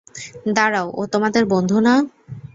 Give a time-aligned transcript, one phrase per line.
[0.57, 1.93] দাঁড়াও, ও তোমাদের বন্ধু না?